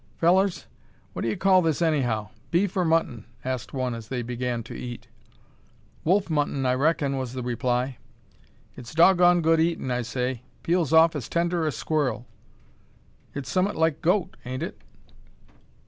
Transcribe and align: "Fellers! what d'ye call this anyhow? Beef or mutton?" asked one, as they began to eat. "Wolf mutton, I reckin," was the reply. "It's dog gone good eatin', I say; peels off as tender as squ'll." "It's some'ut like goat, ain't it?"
"Fellers! 0.17 0.65
what 1.13 1.21
d'ye 1.21 1.35
call 1.35 1.61
this 1.61 1.79
anyhow? 1.79 2.29
Beef 2.49 2.75
or 2.75 2.83
mutton?" 2.83 3.25
asked 3.45 3.71
one, 3.71 3.93
as 3.93 4.07
they 4.07 4.23
began 4.23 4.63
to 4.63 4.73
eat. 4.73 5.07
"Wolf 6.03 6.27
mutton, 6.27 6.65
I 6.65 6.73
reckin," 6.73 7.19
was 7.19 7.33
the 7.33 7.43
reply. 7.43 7.99
"It's 8.75 8.95
dog 8.95 9.19
gone 9.19 9.43
good 9.43 9.59
eatin', 9.59 9.91
I 9.91 10.01
say; 10.01 10.41
peels 10.63 10.91
off 10.91 11.15
as 11.15 11.29
tender 11.29 11.67
as 11.67 11.75
squ'll." 11.77 12.25
"It's 13.35 13.51
some'ut 13.51 13.75
like 13.75 14.01
goat, 14.01 14.37
ain't 14.43 14.63
it?" 14.63 14.81